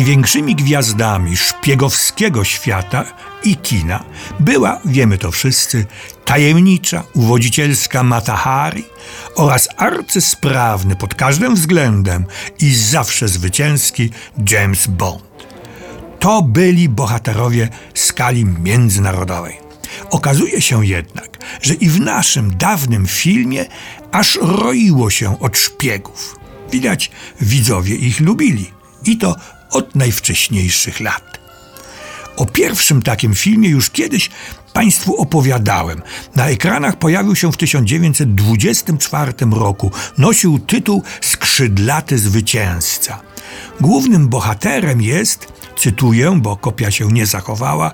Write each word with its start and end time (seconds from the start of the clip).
Największymi 0.00 0.56
gwiazdami 0.56 1.36
szpiegowskiego 1.36 2.44
świata 2.44 3.04
i 3.44 3.56
kina 3.56 4.04
była, 4.40 4.80
wiemy 4.84 5.18
to 5.18 5.30
wszyscy, 5.30 5.86
tajemnicza, 6.24 7.02
uwodzicielska 7.14 8.02
Matahari 8.02 8.84
oraz 9.36 9.68
arcysprawny 9.76 10.96
pod 10.96 11.14
każdym 11.14 11.54
względem 11.54 12.24
i 12.60 12.74
zawsze 12.74 13.28
zwycięski 13.28 14.10
James 14.50 14.86
Bond. 14.86 15.46
To 16.20 16.42
byli 16.42 16.88
bohaterowie 16.88 17.68
skali 17.94 18.44
międzynarodowej. 18.44 19.56
Okazuje 20.10 20.62
się 20.62 20.86
jednak, 20.86 21.38
że 21.62 21.74
i 21.74 21.88
w 21.88 22.00
naszym 22.00 22.56
dawnym 22.56 23.06
filmie 23.06 23.64
aż 24.12 24.38
roiło 24.42 25.10
się 25.10 25.40
od 25.40 25.58
szpiegów. 25.58 26.38
Widać, 26.72 27.10
widzowie 27.40 27.94
ich 27.94 28.20
lubili 28.20 28.70
i 29.04 29.16
to 29.16 29.36
od 29.70 29.94
najwcześniejszych 29.94 31.00
lat. 31.00 31.40
O 32.36 32.46
pierwszym 32.46 33.02
takim 33.02 33.34
filmie 33.34 33.68
już 33.68 33.90
kiedyś 33.90 34.30
Państwu 34.72 35.16
opowiadałem. 35.16 36.02
Na 36.36 36.46
ekranach 36.46 36.96
pojawił 36.96 37.36
się 37.36 37.52
w 37.52 37.56
1924 37.56 39.32
roku. 39.52 39.90
Nosił 40.18 40.58
tytuł 40.58 41.02
Skrzydlaty 41.20 42.18
Zwycięzca. 42.18 43.20
Głównym 43.80 44.28
bohaterem 44.28 45.02
jest, 45.02 45.52
cytuję, 45.76 46.38
bo 46.42 46.56
kopia 46.56 46.90
się 46.90 47.12
nie 47.12 47.26
zachowała, 47.26 47.92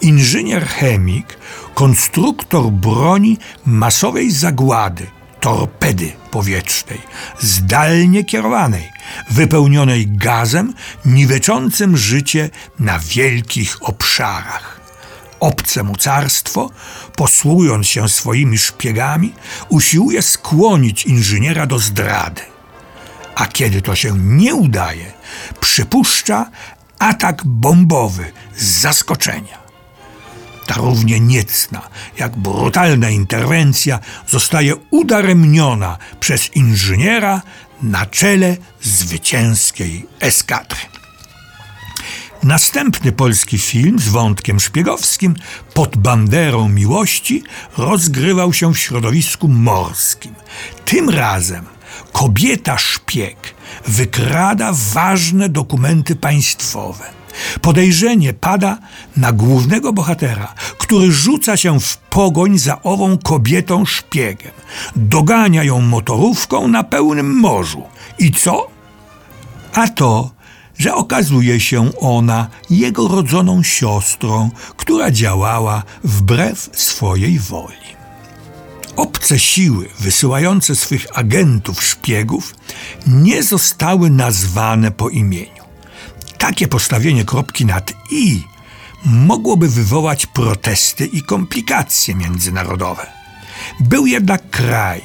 inżynier 0.00 0.66
chemik, 0.66 1.38
konstruktor 1.74 2.70
broni 2.70 3.38
masowej 3.66 4.30
zagłady, 4.30 5.06
torpedy 5.40 6.12
powietrznej, 6.30 7.00
zdalnie 7.40 8.24
kierowanej, 8.24 8.92
wypełnionej 9.30 10.06
gazem 10.08 10.74
niweczącym 11.04 11.96
życie 11.96 12.50
na 12.78 12.98
wielkich 12.98 13.76
obszarach. 13.80 14.80
Obce 15.40 15.82
mocarstwo, 15.82 16.70
posługując 17.16 17.86
się 17.86 18.08
swoimi 18.08 18.58
szpiegami, 18.58 19.34
usiłuje 19.68 20.22
skłonić 20.22 21.06
inżyniera 21.06 21.66
do 21.66 21.78
zdrady. 21.78 22.42
A 23.34 23.46
kiedy 23.46 23.82
to 23.82 23.94
się 23.96 24.18
nie 24.18 24.54
udaje, 24.54 25.12
przypuszcza 25.60 26.50
atak 26.98 27.44
bombowy 27.44 28.32
z 28.56 28.64
zaskoczenia. 28.64 29.65
Ta 30.66 30.74
równie 30.74 31.20
niecna, 31.20 31.82
jak 32.18 32.36
brutalna 32.36 33.10
interwencja 33.10 33.98
zostaje 34.28 34.76
udaremniona 34.90 35.98
przez 36.20 36.56
inżyniera 36.56 37.42
na 37.82 38.06
czele 38.06 38.56
zwycięskiej 38.82 40.06
eskadry. 40.20 40.78
Następny 42.42 43.12
polski 43.12 43.58
film 43.58 43.98
z 43.98 44.08
wątkiem 44.08 44.60
szpiegowskim 44.60 45.34
pod 45.74 45.96
banderą 45.96 46.68
miłości 46.68 47.42
rozgrywał 47.76 48.52
się 48.52 48.74
w 48.74 48.78
środowisku 48.78 49.48
morskim. 49.48 50.34
Tym 50.84 51.10
razem 51.10 51.64
kobieta 52.12 52.78
szpieg 52.78 53.54
wykrada 53.86 54.72
ważne 54.92 55.48
dokumenty 55.48 56.16
państwowe. 56.16 57.15
Podejrzenie 57.60 58.32
pada 58.32 58.78
na 59.16 59.32
głównego 59.32 59.92
bohatera, 59.92 60.54
który 60.78 61.12
rzuca 61.12 61.56
się 61.56 61.80
w 61.80 61.96
pogoń 61.96 62.58
za 62.58 62.82
ową 62.82 63.18
kobietą 63.18 63.84
szpiegiem. 63.86 64.52
Dogania 64.96 65.64
ją 65.64 65.80
motorówką 65.80 66.68
na 66.68 66.84
pełnym 66.84 67.34
morzu. 67.34 67.82
I 68.18 68.32
co? 68.32 68.66
A 69.74 69.88
to, 69.88 70.30
że 70.78 70.94
okazuje 70.94 71.60
się 71.60 71.90
ona 72.00 72.48
jego 72.70 73.08
rodzoną 73.08 73.62
siostrą, 73.62 74.50
która 74.76 75.10
działała 75.10 75.82
wbrew 76.04 76.70
swojej 76.72 77.38
woli. 77.38 77.96
Obce 78.96 79.38
siły 79.38 79.88
wysyłające 80.00 80.76
swych 80.76 81.06
agentów 81.18 81.84
szpiegów 81.84 82.54
nie 83.06 83.42
zostały 83.42 84.10
nazwane 84.10 84.90
po 84.90 85.08
imieniu. 85.08 85.55
Takie 86.46 86.68
postawienie 86.68 87.24
kropki 87.24 87.66
nad 87.66 87.92
i 88.10 88.42
mogłoby 89.04 89.68
wywołać 89.68 90.26
protesty 90.26 91.06
i 91.06 91.22
komplikacje 91.22 92.14
międzynarodowe. 92.14 93.06
Był 93.80 94.06
jednak 94.06 94.50
kraj, 94.50 95.02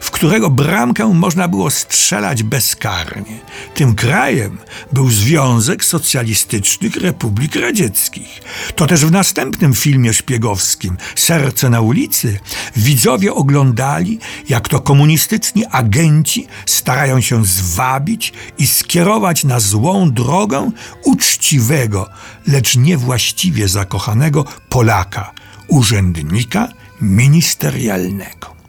w 0.00 0.10
którego 0.10 0.50
bramkę 0.50 1.14
można 1.14 1.48
było 1.48 1.70
strzelać 1.70 2.42
bezkarnie. 2.42 3.38
Tym 3.74 3.94
krajem 3.94 4.58
był 4.92 5.10
Związek 5.10 5.84
Socjalistycznych 5.84 6.96
Republik 6.96 7.56
Radzieckich. 7.56 8.42
To 8.76 8.86
też 8.86 9.04
w 9.04 9.10
następnym 9.10 9.74
filmie 9.74 10.12
szpiegowskim 10.12 10.96
Serce 11.16 11.70
na 11.70 11.80
ulicy 11.80 12.40
widzowie 12.76 13.34
oglądali, 13.34 14.18
jak 14.48 14.68
to 14.68 14.80
komunistyczni 14.80 15.64
agenci 15.70 16.46
starają 16.66 17.20
się 17.20 17.44
zwabić 17.44 18.32
i 18.58 18.66
skierować 18.66 19.44
na 19.44 19.60
złą 19.60 20.10
drogę 20.10 20.70
uczciwego, 21.04 22.08
lecz 22.46 22.76
niewłaściwie 22.76 23.68
zakochanego 23.68 24.44
Polaka, 24.68 25.32
urzędnika 25.68 26.68
ministerialnego. 27.00 28.59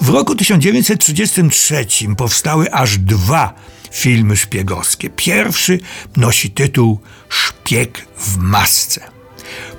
W 0.00 0.08
roku 0.08 0.34
1933 0.34 1.86
powstały 2.16 2.72
aż 2.72 2.98
dwa 2.98 3.54
filmy 3.90 4.36
szpiegowskie. 4.36 5.10
Pierwszy 5.10 5.80
nosi 6.16 6.50
tytuł 6.50 7.00
Szpieg 7.28 8.06
w 8.18 8.36
masce. 8.36 9.00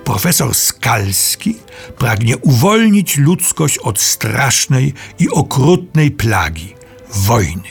Profesor 0.03 0.55
Skalski 0.55 1.55
pragnie 1.97 2.37
uwolnić 2.37 3.17
ludzkość 3.17 3.77
od 3.77 3.99
strasznej 3.99 4.93
i 5.19 5.29
okrutnej 5.29 6.11
plagi 6.11 6.75
wojny. 7.13 7.69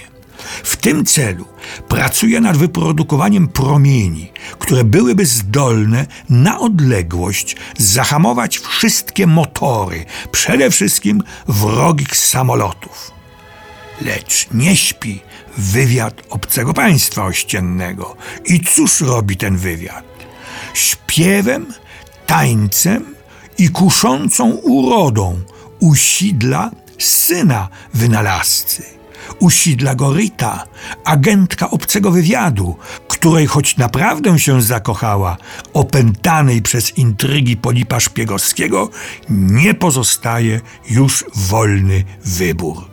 W 0.65 0.77
tym 0.77 1.05
celu 1.05 1.45
pracuje 1.89 2.41
nad 2.41 2.57
wyprodukowaniem 2.57 3.49
promieni, 3.49 4.33
które 4.59 4.85
byłyby 4.85 5.27
zdolne 5.27 6.07
na 6.29 6.59
odległość 6.61 7.57
zahamować 7.79 8.59
wszystkie 8.59 9.27
motory, 9.27 10.05
przede 10.33 10.71
wszystkim 10.71 11.23
wrogich 11.49 12.17
samolotów. 12.17 13.11
Lecz 14.01 14.47
nie 14.55 14.77
śpi 14.77 15.21
wywiad 15.57 16.23
obcego 16.31 16.75
państwa 16.75 17.25
ościennego. 17.25 18.17
I 18.45 18.61
cóż 18.61 19.01
robi 19.01 19.37
ten 19.37 19.57
wywiad? 19.57 20.05
Śpiewem, 20.75 21.67
tańcem 22.27 23.15
i 23.59 23.69
kuszącą 23.69 24.51
urodą 24.51 25.41
usidla 25.81 26.71
syna 26.99 27.69
wynalazcy 27.95 28.98
usidla 29.39 29.95
go 29.95 30.13
Rita, 30.13 30.65
agentka 31.05 31.71
obcego 31.71 32.11
wywiadu, 32.11 32.77
której 33.09 33.47
choć 33.47 33.77
naprawdę 33.77 34.39
się 34.39 34.63
zakochała, 34.63 35.37
opętanej 35.73 36.63
przez 36.63 36.99
intrygi 36.99 37.57
Polipa 37.57 38.01
Szpiegowskiego, 38.01 38.91
nie 39.29 39.75
pozostaje 39.75 40.61
już 40.91 41.25
wolny 41.35 42.05
wybór. 42.25 42.85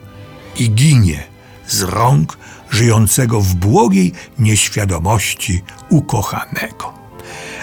I 0.60 0.72
ginie 0.72 1.24
z 1.68 1.82
rąk 1.82 2.38
żyjącego 2.72 3.42
w 3.42 3.56
błogiej 3.56 4.14
nieświadomości 4.40 5.62
ukochanego. 5.90 6.94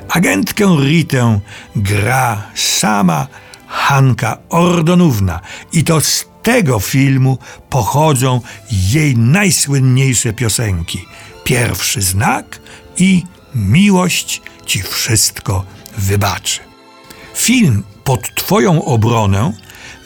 Agentkę 0.09 0.77
Ritę 0.81 1.41
gra 1.77 2.43
sama 2.55 3.27
Hanka 3.67 4.39
Ordonówna 4.49 5.41
i 5.73 5.85
to 5.85 6.01
z 6.01 6.32
tego 6.43 6.81
filmu 6.81 7.39
pochodzą 7.71 8.41
jej 8.71 9.17
najsłynniejsze 9.17 10.33
piosenki. 10.33 11.05
Pierwszy 11.45 12.03
znak 12.03 12.61
i 12.97 13.23
Miłość 13.55 14.43
ci 14.67 14.83
wszystko 14.83 15.65
wybaczy. 15.99 16.61
Film 17.35 17.83
pod 18.05 18.35
Twoją 18.35 18.85
obronę 18.85 19.53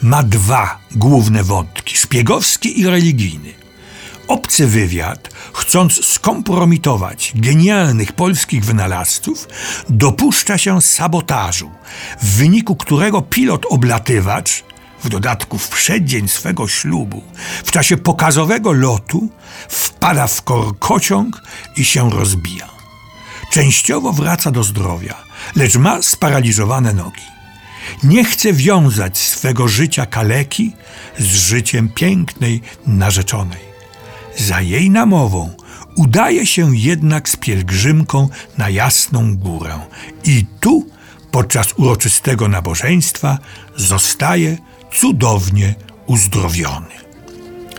ma 0.01 0.23
dwa 0.23 0.79
główne 0.91 1.43
wątki: 1.43 1.97
szpiegowski 1.97 2.79
i 2.79 2.87
religijny. 2.87 3.53
Obcy 4.27 4.67
wywiad, 4.67 5.29
chcąc 5.53 6.05
skompromitować 6.05 7.31
genialnych 7.35 8.11
polskich 8.13 8.65
wynalazców, 8.65 9.47
dopuszcza 9.89 10.57
się 10.57 10.81
sabotażu, 10.81 11.71
w 12.21 12.37
wyniku 12.37 12.75
którego 12.75 13.21
pilot 13.21 13.65
oblatywacz 13.69 14.63
w 15.03 15.09
dodatku 15.09 15.57
w 15.57 15.69
przeddzień 15.69 16.27
swego 16.27 16.67
ślubu, 16.67 17.23
w 17.63 17.71
czasie 17.71 17.97
pokazowego 17.97 18.71
lotu, 18.71 19.29
wpada 19.69 20.27
w 20.27 20.41
korkociąg 20.41 21.41
i 21.75 21.85
się 21.85 22.09
rozbija. 22.09 22.69
Częściowo 23.51 24.13
wraca 24.13 24.51
do 24.51 24.63
zdrowia, 24.63 25.15
lecz 25.55 25.75
ma 25.75 26.01
sparaliżowane 26.01 26.93
nogi. 26.93 27.23
Nie 28.03 28.25
chce 28.25 28.53
wiązać 28.53 29.17
swego 29.17 29.67
życia 29.67 30.05
kaleki 30.05 30.71
z 31.19 31.35
życiem 31.35 31.89
pięknej 31.89 32.61
narzeczonej. 32.85 33.67
Za 34.37 34.61
jej 34.61 34.89
namową 34.89 35.55
Udaje 35.97 36.45
się 36.45 36.77
jednak 36.77 37.29
z 37.29 37.35
pielgrzymką 37.35 38.29
na 38.57 38.69
Jasną 38.69 39.37
Górę 39.37 39.79
i 40.23 40.45
tu 40.59 40.87
podczas 41.31 41.73
uroczystego 41.77 42.47
nabożeństwa 42.47 43.37
zostaje 43.75 44.57
cudownie 44.93 45.75
uzdrowiony. 46.05 46.95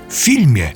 W 0.08 0.14
filmie 0.14 0.72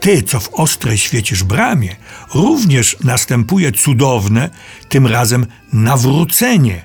Ty, 0.00 0.22
co 0.22 0.40
w 0.40 0.54
ostrej 0.54 0.98
świecisz 0.98 1.44
bramie, 1.44 1.96
również 2.34 2.96
następuje 3.04 3.72
cudowne, 3.72 4.50
tym 4.88 5.06
razem 5.06 5.46
nawrócenie 5.72 6.84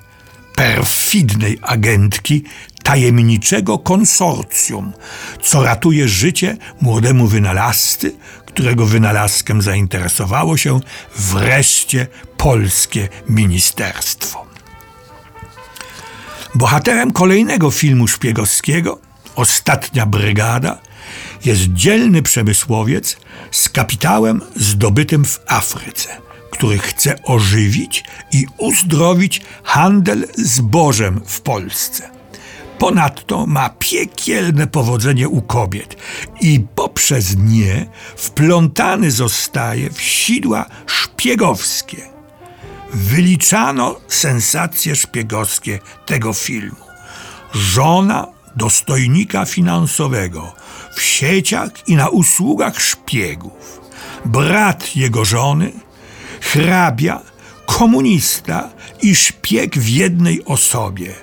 perfidnej 0.56 1.60
agentki 1.62 2.44
tajemniczego 2.84 3.80
konsorcjum, 3.80 4.94
co 5.42 5.64
ratuje 5.64 6.08
życie 6.08 6.58
młodemu 6.82 7.28
wynalazcy, 7.28 8.16
którego 8.46 8.86
wynalazkiem 8.86 9.62
zainteresowało 9.62 10.58
się 10.58 10.80
wreszcie 11.16 12.08
polskie 12.38 13.10
ministerstwo. 13.30 14.47
Bohaterem 16.58 17.12
kolejnego 17.12 17.72
filmu 17.72 18.08
szpiegowskiego, 18.08 19.00
Ostatnia 19.36 20.06
Brygada, 20.06 20.78
jest 21.46 21.62
dzielny 21.62 22.22
przemysłowiec 22.22 23.18
z 23.52 23.70
kapitałem 23.70 24.42
zdobytym 24.56 25.26
w 25.26 25.40
Afryce, 25.48 26.10
który 26.52 26.78
chce 26.78 27.24
ożywić 27.24 28.04
i 28.32 28.46
uzdrowić 28.58 29.42
handel 29.64 30.28
zbożem 30.38 31.22
w 31.26 31.42
Polsce. 31.42 32.10
Ponadto 32.80 33.46
ma 33.48 33.70
piekielne 33.70 34.68
powodzenie 34.68 35.30
u 35.30 35.42
kobiet 35.42 35.96
i 36.42 36.66
poprzez 36.76 37.36
nie 37.38 37.86
wplątany 38.16 39.12
zostaje 39.12 39.90
w 39.90 40.02
sidła 40.02 40.66
szpiegowskie. 40.86 42.17
Wyliczano 42.94 43.96
sensacje 44.08 44.96
szpiegowskie 44.96 45.80
tego 46.06 46.34
filmu. 46.34 46.78
Żona 47.54 48.28
dostojnika 48.56 49.46
finansowego 49.46 50.54
w 50.96 51.02
sieciach 51.02 51.70
i 51.88 51.96
na 51.96 52.10
usługach 52.10 52.82
szpiegów. 52.82 53.82
Brat 54.26 54.96
jego 54.96 55.26
żony, 55.26 55.72
hrabia, 56.42 57.22
komunista 57.66 58.70
i 59.02 59.16
szpieg 59.16 59.78
w 59.78 59.88
jednej 59.88 60.46
osobie. 60.46 61.14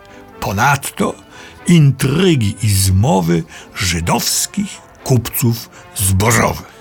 Ponadto 0.40 1.14
intrygi 1.66 2.56
i 2.62 2.68
zmowy 2.68 3.44
żydowskich 3.74 4.78
kupców 5.04 5.70
zbożowych. 5.96 6.73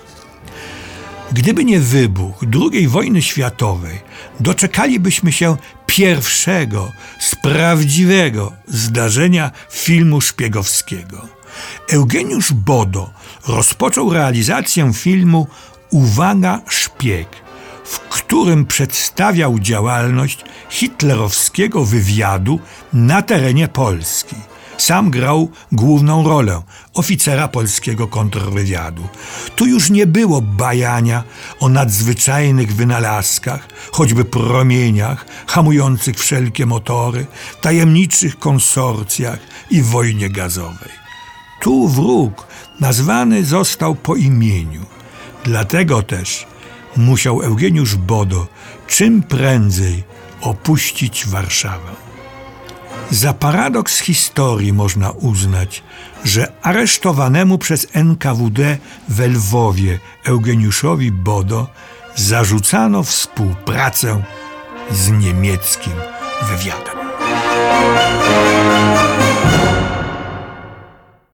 Gdyby 1.34 1.64
nie 1.64 1.80
wybuch 1.80 2.44
II 2.72 2.88
wojny 2.88 3.22
światowej, 3.22 4.00
doczekalibyśmy 4.40 5.32
się 5.32 5.56
pierwszego 5.86 6.92
z 7.18 7.34
prawdziwego 7.34 8.52
zdarzenia 8.68 9.50
filmu 9.70 10.20
szpiegowskiego. 10.20 11.28
Eugeniusz 11.90 12.52
Bodo 12.52 13.10
rozpoczął 13.48 14.12
realizację 14.12 14.92
filmu 14.92 15.46
Uwaga 15.90 16.60
szpieg, 16.68 17.28
w 17.84 17.98
którym 17.98 18.66
przedstawiał 18.66 19.58
działalność 19.58 20.44
hitlerowskiego 20.68 21.84
wywiadu 21.84 22.60
na 22.92 23.22
terenie 23.22 23.68
Polski. 23.68 24.36
Sam 24.78 25.10
grał 25.10 25.50
główną 25.72 26.28
rolę 26.28 26.62
oficera 26.94 27.48
polskiego 27.48 28.08
kontrwywiadu. 28.08 29.08
Tu 29.56 29.66
już 29.66 29.90
nie 29.90 30.06
było 30.06 30.42
bajania 30.42 31.24
o 31.60 31.68
nadzwyczajnych 31.68 32.74
wynalazkach, 32.74 33.68
choćby 33.92 34.24
promieniach 34.24 35.26
hamujących 35.46 36.16
wszelkie 36.16 36.66
motory, 36.66 37.26
tajemniczych 37.60 38.38
konsorcjach 38.38 39.38
i 39.70 39.82
wojnie 39.82 40.30
gazowej. 40.30 40.92
Tu 41.62 41.88
wróg 41.88 42.46
nazwany 42.80 43.44
został 43.44 43.94
po 43.94 44.16
imieniu. 44.16 44.86
Dlatego 45.44 46.02
też 46.02 46.46
musiał 46.96 47.42
Eugeniusz 47.42 47.96
Bodo 47.96 48.46
czym 48.86 49.22
prędzej 49.22 50.04
opuścić 50.40 51.26
Warszawę. 51.26 52.13
Za 53.10 53.32
paradoks 53.32 53.98
historii 53.98 54.72
można 54.72 55.10
uznać, 55.10 55.82
że 56.24 56.52
aresztowanemu 56.62 57.58
przez 57.58 57.86
NKWD 57.92 58.78
w 59.08 59.20
Lwowie 59.20 59.98
Eugeniuszowi 60.24 61.12
Bodo 61.12 61.68
zarzucano 62.14 63.02
współpracę 63.02 64.22
z 64.90 65.10
niemieckim 65.10 65.92
wywiadem. 66.48 66.94